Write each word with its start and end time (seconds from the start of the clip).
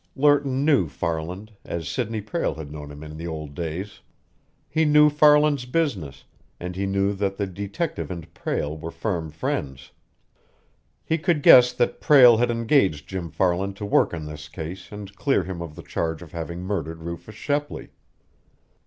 Lerton 0.15 0.65
knew 0.65 0.87
Farland, 0.87 1.53
as 1.63 1.87
Sidney 1.87 2.21
Prale 2.21 2.55
had 2.55 2.71
known 2.71 2.89
him 2.89 3.03
in 3.03 3.17
the 3.17 3.27
old 3.27 3.53
days. 3.53 3.99
He 4.67 4.83
knew 4.83 5.11
Farland's 5.11 5.65
business, 5.65 6.23
and 6.59 6.75
he 6.75 6.87
knew 6.87 7.13
that 7.13 7.37
the 7.37 7.45
detective 7.45 8.09
and 8.09 8.33
Prale 8.33 8.75
were 8.75 8.89
firm 8.89 9.29
friends. 9.29 9.91
He 11.05 11.19
could 11.19 11.43
guess 11.43 11.71
that 11.73 12.01
Prale 12.01 12.37
had 12.37 12.49
engaged 12.49 13.09
Jim 13.09 13.29
Farland 13.29 13.75
to 13.77 13.85
work 13.85 14.11
on 14.11 14.25
this 14.25 14.49
case 14.49 14.91
and 14.91 15.15
clear 15.15 15.43
him 15.43 15.61
of 15.61 15.75
the 15.75 15.83
charge 15.83 16.23
of 16.23 16.31
having 16.31 16.61
murdered 16.61 17.03
Rufus 17.03 17.35
Shepley. 17.35 17.89